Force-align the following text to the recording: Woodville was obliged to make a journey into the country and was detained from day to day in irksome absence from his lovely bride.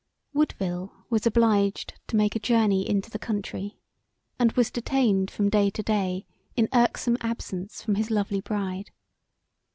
Woodville 0.33 1.05
was 1.11 1.27
obliged 1.27 1.93
to 2.07 2.15
make 2.15 2.35
a 2.35 2.39
journey 2.39 2.89
into 2.89 3.11
the 3.11 3.19
country 3.19 3.77
and 4.39 4.51
was 4.53 4.71
detained 4.71 5.29
from 5.29 5.47
day 5.51 5.69
to 5.69 5.83
day 5.83 6.25
in 6.55 6.67
irksome 6.73 7.17
absence 7.21 7.83
from 7.83 7.93
his 7.93 8.09
lovely 8.09 8.41
bride. 8.41 8.89